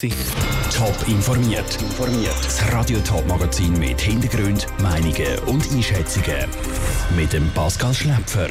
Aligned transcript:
Top 0.00 0.96
informiert. 1.08 1.78
Das 2.42 2.72
Radio 2.72 2.98
Top 3.00 3.26
Magazin 3.28 3.78
mit 3.78 4.00
Hintergrund, 4.00 4.66
Meinungen 4.80 5.38
und 5.44 5.70
Einschätzungen 5.70 6.48
mit 7.14 7.34
dem 7.34 7.50
Pascal 7.50 7.92
Schläpfer. 7.92 8.48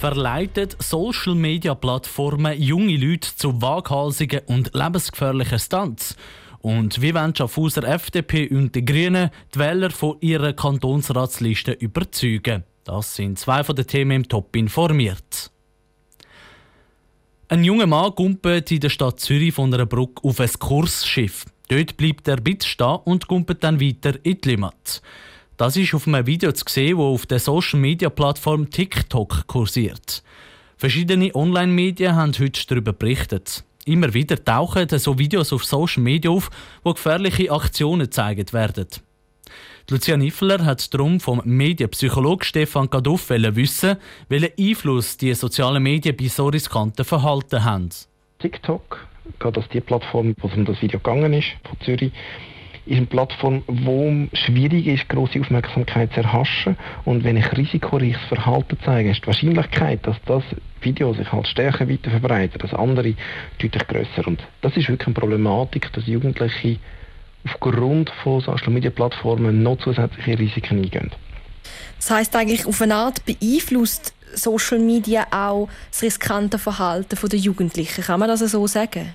Verleitet 0.00 0.76
Social 0.80 1.36
Media 1.36 1.76
Plattformen 1.76 2.60
junge 2.60 2.96
Leute 2.96 3.28
zu 3.36 3.62
waghalsigen 3.62 4.40
und 4.46 4.74
lebensgefährlichen 4.74 5.60
Stunts? 5.60 6.16
Und 6.62 7.00
wie 7.00 7.14
wollen 7.14 7.36
Schaffhauser 7.36 7.84
FDP 7.84 8.48
und 8.48 8.74
die 8.74 8.84
Grünen 8.84 9.30
die 9.54 9.60
Wähler 9.60 9.90
von 9.92 10.16
ihrer 10.18 10.52
Kantonsratsliste 10.52 11.70
überzeugen? 11.70 12.64
Das 12.82 13.14
sind 13.14 13.38
zwei 13.38 13.62
von 13.62 13.76
den 13.76 13.86
Themen 13.86 14.10
im 14.10 14.28
Top 14.28 14.56
informiert. 14.56 15.51
Ein 17.52 17.64
junger 17.64 17.86
Mann 17.86 18.14
gumpelt 18.14 18.72
in 18.72 18.80
der 18.80 18.88
Stadt 18.88 19.20
Zürich 19.20 19.52
von 19.52 19.74
einer 19.74 19.84
Brücke 19.84 20.24
auf 20.26 20.40
ein 20.40 20.48
Kursschiff. 20.58 21.44
Dort 21.68 21.98
bleibt 21.98 22.26
er 22.26 22.38
bitte 22.38 22.66
stehen 22.66 22.96
und 23.04 23.28
gumpelt 23.28 23.62
dann 23.62 23.78
weiter 23.78 24.14
in 24.22 24.40
die 24.40 24.48
Limmat. 24.48 25.02
Das 25.58 25.76
ist 25.76 25.92
auf 25.92 26.08
einem 26.08 26.26
Video 26.26 26.50
zu 26.52 26.64
sehen, 26.66 26.96
das 26.96 27.04
auf 27.04 27.26
der 27.26 27.40
Social 27.40 27.78
Media 27.78 28.08
Plattform 28.08 28.70
TikTok 28.70 29.46
kursiert. 29.48 30.22
Verschiedene 30.78 31.34
Online-Medien 31.34 32.16
haben 32.16 32.32
heute 32.38 32.66
darüber 32.66 32.94
berichtet. 32.94 33.62
Immer 33.84 34.14
wieder 34.14 34.42
tauchen 34.42 34.88
so 34.98 35.18
Videos 35.18 35.52
auf 35.52 35.66
Social 35.66 36.02
Media 36.02 36.30
auf, 36.30 36.48
wo 36.82 36.94
gefährliche 36.94 37.52
Aktionen 37.52 38.06
gezeigt 38.06 38.54
werden. 38.54 38.86
Lucia 39.92 40.16
Niffler 40.16 40.64
hat 40.64 40.94
darum 40.94 41.20
vom 41.20 41.42
Medienpsychologen 41.44 42.44
Stefan 42.44 42.88
Kaduff 42.88 43.28
wissen, 43.28 43.98
welchen 44.30 44.48
Einfluss 44.58 45.18
die 45.18 45.34
sozialen 45.34 45.82
Medien 45.82 46.16
bei 46.16 46.28
so 46.28 46.46
riskanten 46.46 47.04
Verhalten 47.04 47.62
haben. 47.62 47.90
TikTok, 48.38 49.06
gerade 49.38 49.60
als 49.60 49.68
die 49.68 49.82
Plattform, 49.82 50.34
wo 50.40 50.48
es 50.48 50.54
um 50.54 50.64
das 50.64 50.80
Video 50.80 50.98
gegangen 50.98 51.34
ist, 51.34 51.48
von 51.64 51.78
Zürich, 51.80 52.10
ist 52.86 52.96
eine 52.96 53.04
Plattform, 53.04 53.64
wo 53.66 54.28
schwierig 54.32 54.86
ist, 54.86 55.10
große 55.10 55.38
Aufmerksamkeit 55.38 56.10
zu 56.14 56.20
erhaschen. 56.20 56.78
Und 57.04 57.22
wenn 57.22 57.36
ich 57.36 57.52
risikoreiches 57.54 58.22
Verhalten 58.30 58.78
zeige, 58.86 59.10
ist 59.10 59.20
die 59.20 59.26
Wahrscheinlichkeit, 59.26 60.06
dass 60.06 60.16
das 60.24 60.42
Video 60.80 61.12
sich 61.12 61.30
halt 61.30 61.46
stärker 61.46 61.86
weiter 61.86 62.10
verbreitet 62.10 62.62
als 62.62 62.72
andere, 62.72 63.12
deutlich 63.58 63.86
grösser. 63.86 64.26
Und 64.26 64.42
das 64.62 64.74
ist 64.74 64.88
wirklich 64.88 65.06
eine 65.06 65.14
Problematik, 65.14 65.92
dass 65.92 66.06
Jugendliche 66.06 66.78
aufgrund 67.44 68.10
von 68.22 68.40
Social 68.40 68.70
Media 68.70 68.90
Plattformen 68.90 69.62
noch 69.62 69.78
zusätzliche 69.78 70.38
Risiken 70.38 70.78
eingehen. 70.78 71.10
Das 71.96 72.10
heißt 72.10 72.36
eigentlich 72.36 72.66
auf 72.66 72.80
eine 72.82 72.94
Art 72.94 73.24
beeinflusst 73.24 74.14
Social 74.34 74.78
Media 74.78 75.26
auch 75.30 75.68
das 75.90 76.02
riskante 76.02 76.58
Verhalten 76.58 77.16
der 77.28 77.38
Jugendlichen. 77.38 78.02
Kann 78.02 78.20
man 78.20 78.28
das 78.28 78.40
so 78.40 78.66
sagen? 78.66 79.14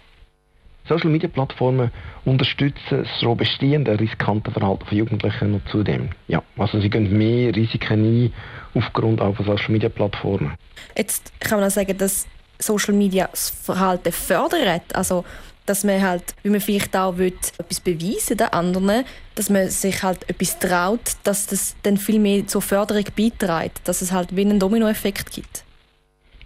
Social 0.88 1.09
Media 1.09 1.28
Plattformen 1.28 1.92
unterstützen 2.23 2.80
das 2.89 3.08
so 3.20 3.36
bestehende 3.36 4.00
riskante 4.00 4.52
Verhalten 4.52 4.86
von 4.86 4.98
Jugendlichen 4.98 5.52
noch 5.52 5.66
zudem. 5.70 6.09
Ja, 6.28 6.42
also 6.58 6.80
sie 6.80 6.89
gehen 6.89 7.17
mehr 7.17 7.53
Risiken 7.53 8.03
ein 8.03 8.33
aufgrund 8.73 9.20
auch 9.20 9.36
von 9.36 9.45
Social 9.45 9.72
Media 9.72 9.89
Plattformen. 9.89 10.53
Jetzt 10.95 11.33
kann 11.42 11.59
man 11.59 11.67
auch 11.67 11.73
sagen, 11.73 11.98
dass 11.98 12.25
Social 12.59 12.94
Media 12.94 13.28
das 13.30 13.50
Verhalten 13.50 14.11
fördert. 14.11 14.95
Also 14.95 15.25
dass 15.68 15.84
man 15.84 16.02
halt, 16.02 16.23
wie 16.44 16.50
man 16.50 16.62
vielleicht 16.62 16.96
auch 16.96 17.18
will, 17.18 17.34
etwas 17.60 17.80
beweisen 17.80 18.38
den 18.38 18.48
anderen, 18.48 19.04
dass 19.36 19.50
man 19.50 19.70
sich 19.70 20.02
halt 20.02 20.28
etwas 20.30 20.58
traut, 20.58 21.12
dass 21.23 21.46
das 21.46 21.76
dann 21.84 21.98
viel 21.98 22.20
mehr 22.20 22.48
zur 22.48 22.62
Förderung 22.62 23.06
beiträgt, 23.16 23.88
dass 23.88 24.02
es 24.02 24.12
halt 24.12 24.36
wie 24.36 24.42
einen 24.42 24.60
Dominoeffekt 24.60 25.32
gibt. 25.32 25.64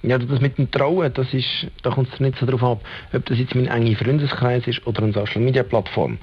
Ja, 0.04 0.18
das 0.18 0.42
mit 0.42 0.58
dem 0.58 0.72
Trauen, 0.72 1.14
das 1.14 1.32
ist, 1.32 1.68
da 1.84 1.92
kommt 1.92 2.12
es 2.12 2.20
nicht 2.20 2.38
so 2.40 2.48
darauf 2.48 2.64
ab, 2.64 2.86
ob 3.14 3.26
das 3.28 3.38
jetzt 3.38 3.54
mein 3.54 3.68
enger 3.68 3.96
Freundeskreis 3.96 4.66
ist 4.66 4.86
oder 4.88 5.04
eine 5.04 5.14
Social-Media-Plattform. 5.14 6.18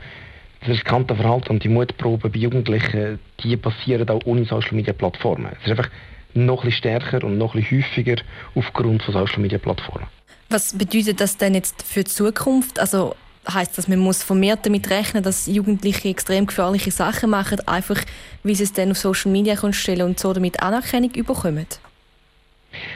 Das 0.60 0.70
riskante 0.70 1.14
Verhalten 1.14 1.50
und 1.50 1.62
die 1.62 1.68
Mutproben 1.68 2.32
bei 2.32 2.38
Jugendlichen, 2.38 3.20
die 3.44 3.56
passieren 3.56 4.08
auch 4.08 4.20
ohne 4.24 4.44
Social-Media-Plattformen. 4.44 5.52
Es 5.60 5.66
ist 5.66 5.78
einfach 5.78 5.90
noch 6.34 6.64
ein 6.64 6.72
stärker 6.72 7.22
und 7.22 7.38
noch 7.38 7.54
ein 7.54 7.62
häufiger 7.62 8.16
aufgrund 8.56 9.04
von 9.04 9.14
Social-Media-Plattformen. 9.14 10.08
Was 10.50 10.76
bedeutet 10.76 11.20
das 11.20 11.36
denn 11.36 11.54
jetzt 11.54 11.82
für 11.82 12.04
die 12.04 12.10
Zukunft? 12.10 12.80
Also 12.80 13.14
heißt 13.52 13.76
das, 13.76 13.88
man 13.88 13.98
muss 13.98 14.22
vermehrt 14.22 14.64
damit 14.64 14.88
rechnen, 14.90 15.22
dass 15.22 15.46
Jugendliche 15.46 16.08
extrem 16.08 16.46
gefährliche 16.46 16.90
Sachen 16.90 17.30
machen, 17.30 17.60
einfach 17.66 18.00
wie 18.42 18.54
sie 18.54 18.64
es 18.64 18.72
dann 18.72 18.90
auf 18.90 18.98
Social 18.98 19.30
Media 19.30 19.56
stellen 19.72 20.02
und 20.02 20.18
so 20.18 20.32
damit 20.32 20.62
Anerkennung 20.62 21.12
bekommen? 21.12 21.66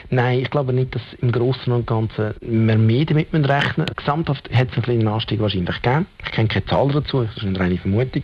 Nein, 0.09 0.39
ich 0.39 0.51
glaube 0.51 0.71
nicht, 0.73 0.93
dass 0.93 1.01
im 1.19 1.31
Großen 1.31 1.71
und 1.73 1.87
Ganzen 1.87 2.35
wir 2.41 2.77
mehr 2.77 3.05
damit 3.05 3.33
rechnen 3.33 3.73
müssen. 3.77 3.95
Gesamthaft 3.95 4.49
hat 4.53 4.69
es 4.69 4.73
einen 4.73 4.83
kleinen 4.83 5.07
Anstieg 5.07 5.39
wahrscheinlich 5.39 5.81
gegeben. 5.81 6.05
Ich 6.23 6.31
kenne 6.31 6.47
keine 6.47 6.65
Zahl 6.65 6.91
dazu, 6.91 7.23
das 7.23 7.35
ist 7.37 7.43
eine 7.43 7.59
reine 7.59 7.77
Vermutung. 7.77 8.23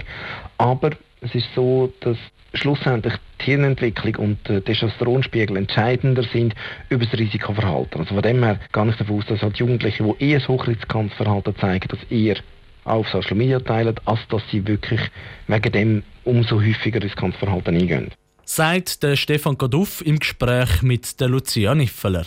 Aber 0.58 0.92
es 1.22 1.34
ist 1.34 1.48
so, 1.56 1.92
dass 2.02 2.18
schlussendlich 2.54 3.14
Hirnentwicklung 3.50 4.16
und 4.16 4.50
der 4.50 4.64
Testosteronspiegel 4.64 5.58
entscheidender 5.58 6.24
sind 6.24 6.56
über 6.90 7.06
das 7.06 7.18
Risikoverhalten. 7.18 8.02
Also 8.02 8.14
von 8.14 8.24
dem 8.24 8.44
her 8.44 8.60
gehe 8.72 8.90
ich 8.90 8.96
davon 8.96 9.18
aus, 9.18 9.26
dass 9.28 9.42
halt 9.42 9.58
Jugendliche, 9.58 10.04
die 10.04 10.26
eher 10.32 10.40
ein 10.40 10.48
hochriskantes 10.48 11.18
Verhalten 11.18 11.56
zeigen, 11.58 11.88
das 11.90 12.00
eher 12.10 12.38
auf 12.86 13.08
Social 13.10 13.36
Media 13.36 13.60
teilen, 13.60 13.96
als 14.06 14.20
dass 14.30 14.42
sie 14.52 14.66
wirklich 14.68 15.02
wegen 15.48 15.72
dem 15.72 16.04
umso 16.24 16.58
häufiger 16.62 17.02
riskantes 17.02 17.40
Verhalten 17.40 17.76
eingehen. 17.76 18.12
Sagt 18.46 19.04
der 19.04 19.16
Stefan 19.16 19.58
Kaduff 19.58 20.02
im 20.06 20.18
Gespräch 20.20 20.82
mit 20.82 21.20
der 21.20 21.30
Lucia 21.30 21.76
Niffeler. 21.76 22.26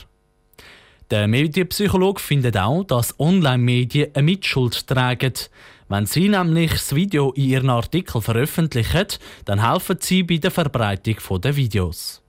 Der 1.13 1.29
Medienpsychologe 1.29 2.23
findet 2.23 2.57
auch, 2.57 2.85
dass 2.85 3.21
Online-Medien 3.21 4.13
eine 4.15 4.23
Mitschuld 4.23 4.87
tragen. 4.87 5.35
Wenn 5.91 6.07
Sie 6.07 6.27
nämlich 6.27 6.71
das 6.71 6.95
Video 6.95 7.33
in 7.33 7.51
Ihren 7.51 7.69
Artikel 7.69 8.23
veröffentlichen, 8.23 9.09
dann 9.45 9.71
helfen 9.71 9.99
Sie 10.01 10.23
bei 10.23 10.39
der 10.39 10.51
Verbreitung 10.51 11.39
der 11.43 11.55
Videos. 11.55 12.23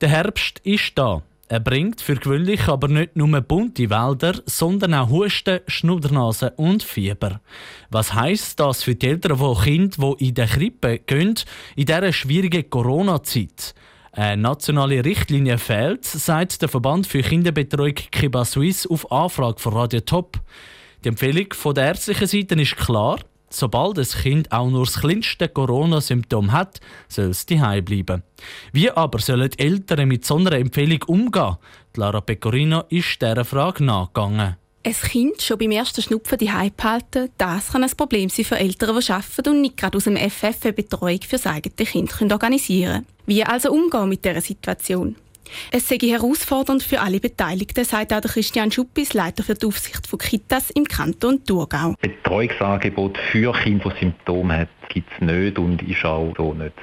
Der 0.00 0.08
Herbst 0.08 0.60
ist 0.60 0.92
da. 0.94 1.20
Er 1.48 1.60
bringt 1.60 2.00
für 2.00 2.16
gewöhnlich 2.16 2.66
aber 2.66 2.88
nicht 2.88 3.14
nur 3.14 3.38
bunte 3.42 3.90
Wälder, 3.90 4.40
sondern 4.46 4.94
auch 4.94 5.10
Husten, 5.10 5.60
Schnuddernase 5.66 6.52
und 6.56 6.82
Fieber. 6.82 7.42
Was 7.90 8.14
heißt 8.14 8.58
das 8.58 8.82
für 8.82 8.94
die 8.94 9.06
Eltern 9.06 9.36
von 9.36 9.60
Kindern, 9.60 10.14
die 10.18 10.28
in 10.28 10.34
der 10.34 10.46
Krippe 10.46 10.98
gehen, 11.00 11.34
in 11.76 11.84
dieser 11.84 12.10
schwierigen 12.14 12.70
Corona-Zeit? 12.70 13.74
Eine 14.16 14.40
nationale 14.40 15.04
Richtlinie 15.04 15.58
fehlt, 15.58 16.06
sagt 16.06 16.62
der 16.62 16.70
Verband 16.70 17.06
für 17.06 17.20
Kinderbetreuung 17.20 17.96
Kiba 17.96 18.46
Suisse 18.46 18.88
auf 18.88 19.12
Anfrage 19.12 19.60
von 19.60 19.74
Radio 19.74 20.00
Top. 20.00 20.40
Die 21.04 21.10
Empfehlung 21.10 21.52
von 21.52 21.74
der 21.74 21.88
ärztlichen 21.88 22.26
Seite 22.26 22.54
ist 22.54 22.78
klar. 22.78 23.20
Sobald 23.50 23.98
das 23.98 24.16
Kind 24.16 24.50
auch 24.52 24.70
nur 24.70 24.86
das 24.86 25.00
kleinste 25.00 25.50
Corona-Symptom 25.50 26.50
hat, 26.52 26.80
soll 27.08 27.26
es 27.26 27.44
daheim 27.44 27.84
bleiben. 27.84 28.22
Wie 28.72 28.90
aber 28.90 29.18
sollen 29.18 29.50
die 29.50 29.58
Eltern 29.58 30.08
mit 30.08 30.24
so 30.24 30.36
einer 30.36 30.52
Empfehlung 30.52 31.02
umgehen? 31.08 31.58
Lara 31.94 32.22
Pecorino 32.22 32.84
ist 32.88 33.20
dieser 33.20 33.44
Frage 33.44 33.84
nachgegangen. 33.84 34.56
Ein 34.82 34.92
Kind 34.94 35.42
schon 35.42 35.58
beim 35.58 35.72
ersten 35.72 36.00
Schnupfen 36.00 36.38
die 36.38 36.50
behalten, 36.74 37.28
das 37.36 37.70
kann 37.70 37.84
ein 37.84 37.90
Problem 37.90 38.30
sein 38.30 38.46
für 38.46 38.56
Eltern, 38.56 38.98
die 38.98 39.12
arbeiten 39.12 39.50
und 39.50 39.60
nicht 39.60 39.76
gerade 39.76 39.98
aus 39.98 40.04
dem 40.04 40.16
FF 40.16 40.64
eine 40.64 40.72
Betreuung 40.72 41.20
für 41.20 41.36
das 41.36 41.46
eigene 41.46 41.74
Kind 41.74 42.32
organisieren 42.32 43.04
können. 43.04 43.15
Wie 43.26 43.42
also 43.44 43.72
umgehen 43.72 44.08
mit 44.08 44.24
dieser 44.24 44.40
Situation? 44.40 45.16
Es 45.70 45.88
sei 45.88 45.98
herausfordernd 45.98 46.82
für 46.82 47.00
alle 47.00 47.20
Beteiligten, 47.20 47.84
sagt 47.84 48.12
auch 48.12 48.20
Christian 48.20 48.70
Schuppis, 48.70 49.14
Leiter 49.14 49.42
für 49.42 49.54
die 49.54 49.66
Aufsicht 49.66 50.06
von 50.06 50.18
Kitas 50.18 50.70
im 50.70 50.84
Kanton 50.84 51.44
Thurgau. 51.44 51.94
Betreuungsangebot 52.00 53.18
für 53.30 53.52
Kinder, 53.52 53.92
die 53.94 54.00
Symptome 54.00 54.54
haben, 54.60 54.68
gibt 54.96 55.12
es 55.12 55.20
nicht 55.20 55.58
und 55.58 55.82
ist 55.82 56.04
auch 56.04 56.32
so 56.36 56.54
nicht 56.54 56.74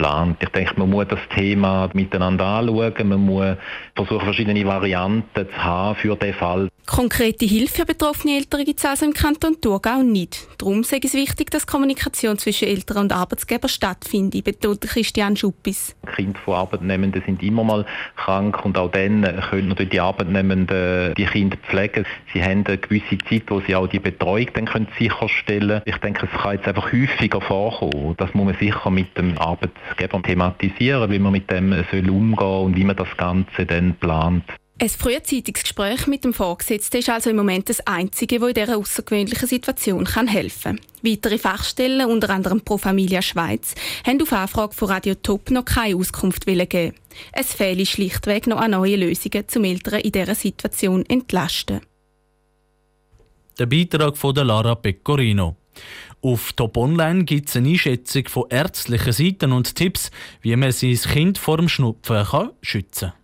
geplant. 0.00 0.36
Ich 0.40 0.48
denke, 0.48 0.74
man 0.76 0.90
muss 0.90 1.06
das 1.08 1.20
Thema 1.34 1.90
miteinander 1.92 2.46
anschauen, 2.46 3.08
man 3.08 3.20
muss 3.20 3.56
versuchen, 3.94 4.24
verschiedene 4.24 4.64
Varianten 4.64 5.46
zu 5.46 5.64
haben 5.64 5.96
für 5.96 6.16
den 6.16 6.34
Fall. 6.34 6.68
Konkrete 6.86 7.44
Hilfe 7.44 7.80
für 7.80 7.86
betroffene 7.86 8.36
Eltern 8.36 8.64
gibt 8.64 8.80
es 8.80 8.84
also 8.84 9.06
im 9.06 9.12
Kanton 9.12 9.60
Thurgau 9.60 10.02
nicht. 10.02 10.48
Darum 10.58 10.80
ist 10.80 10.92
es 10.92 11.14
wichtig, 11.14 11.50
dass 11.50 11.66
Kommunikation 11.66 12.36
zwischen 12.36 12.66
Eltern 12.66 12.98
und 12.98 13.12
Arbeitgebern 13.12 13.68
stattfindet, 13.68 14.42
betont 14.42 14.80
Christian 14.80 15.36
Schuppis. 15.36 15.94
Kinder 16.16 16.40
von 16.44 16.54
Arbeitnehmenden 16.54 17.22
sind 17.24 17.42
immer 17.42 17.62
mal 17.62 17.86
krank 18.16 18.64
und 18.64 18.76
auch 18.76 18.90
dann 18.90 19.22
können 19.50 19.68
natürlich 19.68 19.90
die 19.90 20.00
Arbeitnehmenden 20.00 21.14
die 21.14 21.26
Kinder 21.26 21.56
pflegen. 21.58 22.04
Sie 22.32 22.42
haben 22.42 22.64
eine 22.66 22.78
gewisse 22.78 23.18
Zeit, 23.28 23.44
wo 23.48 23.60
sie 23.60 23.76
auch 23.76 23.86
die 23.86 24.00
Betreuung 24.00 24.48
dann 24.54 24.66
können 24.66 24.88
sicherstellen 24.98 25.68
können. 25.68 25.82
Ich 25.84 25.96
denke, 25.98 26.28
es 26.32 26.40
kann 26.40 26.56
jetzt 26.56 26.66
einfach 26.66 26.92
häufiger 26.92 27.40
vorkommen. 27.50 28.14
Das 28.16 28.32
muss 28.32 28.44
man 28.46 28.56
sicher 28.60 28.90
mit 28.90 29.18
dem 29.18 29.36
Arbeitgeber 29.36 30.22
thematisieren, 30.22 31.10
wie 31.10 31.18
man 31.18 31.32
mit 31.32 31.50
dem 31.50 31.74
soll 31.90 32.08
umgehen 32.08 32.64
und 32.64 32.76
wie 32.76 32.84
man 32.84 32.94
das 32.94 33.08
Ganze 33.16 33.66
dann 33.66 33.96
plant. 33.96 34.44
Ein 34.82 34.88
frühzeitiges 34.88 35.64
Gespräch 35.64 36.06
mit 36.06 36.24
dem 36.24 36.32
Vorgesetzten 36.32 36.98
ist 36.98 37.10
also 37.10 37.28
im 37.28 37.36
Moment 37.36 37.68
das 37.68 37.86
Einzige, 37.86 38.38
das 38.38 38.48
in 38.48 38.54
dieser 38.54 38.78
außergewöhnlichen 38.78 39.46
Situation 39.46 40.06
helfen 40.06 40.76
kann. 40.76 40.80
Weitere 41.02 41.36
Fachstellen, 41.36 42.08
unter 42.08 42.30
anderem 42.30 42.62
Pro 42.62 42.78
Familia 42.78 43.20
Schweiz, 43.20 43.74
haben 44.06 44.22
auf 44.22 44.32
Anfrage 44.32 44.72
von 44.72 44.88
Radio 44.88 45.16
Top 45.16 45.50
noch 45.50 45.66
keine 45.66 45.96
Auskunft 45.96 46.46
geben. 46.46 46.94
Es 47.32 47.52
fehle 47.52 47.84
schlichtweg 47.84 48.46
noch 48.46 48.58
an 48.58 48.70
neue 48.70 48.96
Lösungen, 48.96 49.44
um 49.54 49.64
Eltern 49.64 50.00
in 50.00 50.12
dieser 50.12 50.34
Situation 50.34 51.04
entlasten. 51.06 51.80
Der 53.58 53.66
Beitrag 53.66 54.16
von 54.16 54.34
Lara 54.34 54.76
Pecorino. 54.76 55.59
Auf 56.22 56.52
Top 56.52 56.76
Online 56.76 57.24
gibt 57.24 57.48
es 57.48 57.56
eine 57.56 57.70
Einschätzung 57.70 58.28
von 58.28 58.44
ärztlichen 58.50 59.12
Seiten 59.12 59.52
und 59.52 59.74
Tipps, 59.74 60.10
wie 60.42 60.54
man 60.56 60.72
sein 60.72 60.94
Kind 60.94 61.38
vor 61.38 61.56
dem 61.56 61.68
Schnupfen 61.68 62.24
kann 62.24 62.50
schützen 62.62 63.10
kann. 63.10 63.20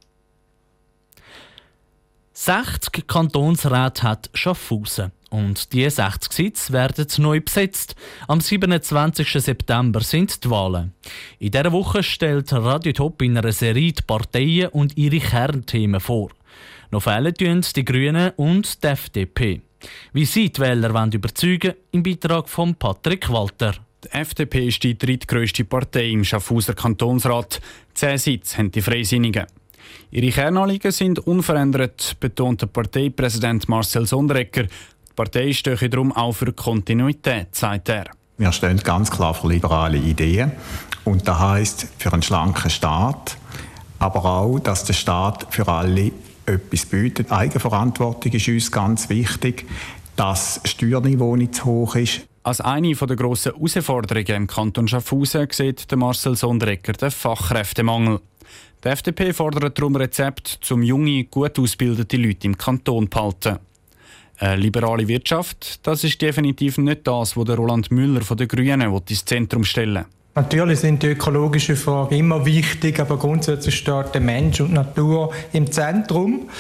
60 2.32 3.06
Kantonsräte 3.06 4.02
hat 4.02 4.30
Schaffhausen. 4.34 5.12
Und 5.30 5.72
die 5.72 5.88
60 5.88 6.32
Sitze 6.32 6.72
werden 6.72 7.06
neu 7.18 7.40
besetzt. 7.40 7.96
Am 8.28 8.40
27. 8.40 9.42
September 9.42 10.00
sind 10.00 10.44
die 10.44 10.50
Wahlen. 10.50 10.92
In 11.38 11.50
dieser 11.50 11.72
Woche 11.72 12.02
stellt 12.02 12.52
Radio 12.52 12.92
Top 12.92 13.22
in 13.22 13.36
einer 13.36 13.52
Serie 13.52 13.92
die 13.92 14.02
Parteien 14.02 14.68
und 14.68 14.96
ihre 14.96 15.18
Kernthemen 15.18 16.00
vor. 16.00 16.30
Noch 16.90 17.02
fehlen 17.02 17.34
die 17.74 17.84
Grünen 17.84 18.32
und 18.36 18.84
die 18.84 18.86
FDP. 18.86 19.62
Wie 20.12 20.24
sie 20.24 20.50
die 20.50 20.60
Wähler 20.60 20.92
wollen 20.94 21.12
überzeugen 21.12 21.74
im 21.92 22.02
Beitrag 22.02 22.48
von 22.48 22.74
Patrick 22.74 23.30
Walter. 23.30 23.74
Die 24.04 24.12
FDP 24.12 24.68
ist 24.68 24.82
die 24.82 24.96
drittgrößte 24.96 25.64
Partei 25.64 26.10
im 26.10 26.24
Schaffhauser 26.24 26.74
Kantonsrat. 26.74 27.60
Zehn 27.94 28.18
Sitze 28.18 28.58
haben 28.58 28.70
die 28.70 28.82
Freisinnigen. 28.82 29.46
Ihre 30.10 30.30
Kernanliegen 30.30 30.92
sind 30.92 31.18
unverändert, 31.20 32.16
betont 32.20 32.62
der 32.62 32.66
Parteipräsident 32.66 33.68
Marcel 33.68 34.06
Sonderegger. 34.06 34.64
Die 34.64 35.14
Partei 35.14 35.52
stehe 35.52 35.88
darum 35.88 36.12
auch 36.12 36.32
für 36.32 36.52
Kontinuität, 36.52 37.54
sagt 37.54 37.88
er. 37.88 38.06
Wir 38.38 38.52
stehen 38.52 38.78
ganz 38.78 39.10
klar 39.10 39.34
für 39.34 39.48
liberale 39.48 39.96
Ideen. 39.96 40.52
Und 41.04 41.26
das 41.26 41.38
heisst 41.38 41.88
für 41.98 42.12
einen 42.12 42.22
schlanken 42.22 42.70
Staat, 42.70 43.36
aber 43.98 44.24
auch, 44.24 44.58
dass 44.58 44.84
der 44.84 44.92
Staat 44.92 45.46
für 45.50 45.66
alle 45.66 46.12
etwas 46.46 46.86
bietet. 46.86 47.30
Eigenverantwortung 47.30 48.32
ist 48.32 48.48
uns 48.48 48.72
ganz 48.72 49.08
wichtig, 49.08 49.66
dass 50.16 50.60
das 50.62 50.70
Steuerniveau 50.70 51.36
nicht 51.36 51.56
zu 51.56 51.64
hoch 51.66 51.96
ist. 51.96 52.26
Als 52.42 52.60
eine 52.60 52.94
der 52.94 53.16
grossen 53.16 53.52
Herausforderungen 53.52 54.42
im 54.42 54.46
Kanton 54.46 54.88
Schaffhausen 54.88 55.48
sieht 55.50 55.90
Marcel 55.96 56.36
Sondrecker 56.36 56.92
den 56.92 57.10
Fachkräftemangel. 57.10 58.20
Die 58.84 58.88
FDP 58.88 59.32
fordert 59.32 59.78
darum 59.78 59.96
Rezept, 59.96 60.60
um 60.70 60.82
junge, 60.82 61.24
gut 61.24 61.58
ausgebildete 61.58 62.16
Leute 62.16 62.46
im 62.46 62.56
Kanton 62.56 63.04
zu 63.04 63.10
behalten. 63.10 63.58
Eine 64.38 64.56
liberale 64.56 65.08
Wirtschaft, 65.08 65.86
das 65.86 66.04
ist 66.04 66.20
definitiv 66.20 66.78
nicht 66.78 67.06
das, 67.06 67.36
was 67.36 67.58
Roland 67.58 67.90
Müller 67.90 68.20
von 68.20 68.36
den 68.36 68.48
Grünen 68.48 68.94
ins 68.94 69.24
Zentrum 69.24 69.64
stellen 69.64 70.04
will. 70.04 70.06
Natürlich 70.36 70.80
sind 70.80 71.02
die 71.02 71.06
ökologischen 71.06 71.76
Fragen 71.76 72.14
immer 72.14 72.44
wichtig, 72.44 73.00
aber 73.00 73.16
grundsätzlich 73.16 73.74
steht 73.74 74.12
der 74.12 74.20
Mensch 74.20 74.60
und 74.60 74.74
Natur 74.74 75.32
im 75.54 75.72
Zentrum 75.72 76.50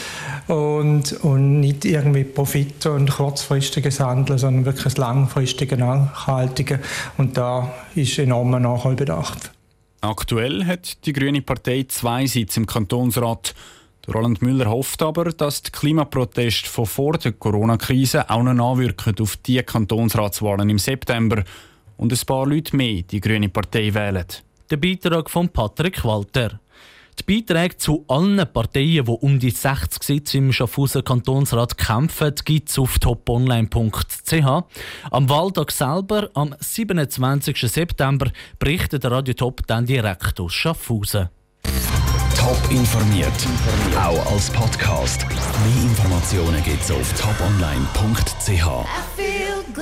und, 0.48 1.12
und 1.22 1.60
nicht 1.60 1.84
irgendwie 1.84 2.24
Profit 2.24 2.86
und 2.86 3.10
kurzfristiges 3.10 4.00
Handeln, 4.00 4.38
sondern 4.38 4.64
wirklich 4.64 4.96
langfristige, 4.96 5.76
nachhaltige 5.76 6.80
und 7.18 7.36
da 7.36 7.70
ist 7.94 8.18
enormer 8.18 8.60
Nachholbedarf. 8.60 9.50
Aktuell 10.00 10.64
hat 10.64 11.04
die 11.04 11.12
Grüne 11.12 11.42
Partei 11.42 11.84
zwei 11.86 12.24
Sitze 12.24 12.60
im 12.60 12.66
Kantonsrat. 12.66 13.54
Roland 14.08 14.40
Müller 14.40 14.70
hofft 14.70 15.02
aber, 15.02 15.24
dass 15.24 15.62
die 15.62 15.72
Klimaproteste 15.72 16.66
von 16.70 16.86
vor 16.86 17.18
der 17.18 17.32
Corona-Krise 17.32 18.30
auch 18.30 18.42
noch 18.42 18.54
nachwirken 18.54 19.16
auf 19.20 19.36
die 19.36 19.62
Kantonsratswahlen 19.62 20.70
im 20.70 20.78
September 20.78 21.44
und 21.96 22.12
ein 22.12 22.26
paar 22.26 22.46
Leute 22.46 22.76
mehr 22.76 23.02
die 23.02 23.20
Grüne 23.20 23.48
Partei 23.48 23.92
wählen. 23.92 24.26
Der 24.70 24.76
Beitrag 24.76 25.30
von 25.30 25.48
Patrick 25.48 26.04
Walter. 26.04 26.60
Die 27.18 27.40
Beiträge 27.40 27.78
zu 27.78 28.04
allen 28.08 28.46
Parteien, 28.52 29.04
die 29.04 29.10
um 29.10 29.38
die 29.38 29.50
60 29.50 30.02
Sitze 30.02 30.38
im 30.38 30.52
Schaffhauser 30.52 31.02
Kantonsrat 31.02 31.78
kämpfen, 31.78 32.34
gibt 32.44 32.68
es 32.68 32.78
auf 32.78 32.98
toponline.ch. 32.98 34.64
Am 35.10 35.28
Wahltag 35.28 35.70
selber, 35.70 36.28
am 36.34 36.54
27. 36.60 37.58
September, 37.58 38.30
berichtet 38.58 39.04
der 39.04 39.12
Radio 39.12 39.32
Top 39.32 39.66
dann 39.66 39.86
direkt 39.86 40.38
aus 40.40 40.52
Schaffhausen. 40.52 41.30
Top 42.36 42.70
informiert, 42.70 43.32
auch 43.98 44.32
als 44.32 44.50
Podcast. 44.50 45.26
Mehr 45.28 45.82
Informationen 45.84 46.62
gibt 46.62 46.82
es 46.82 46.90
auf 46.90 47.12
toponline.ch. 47.18 48.86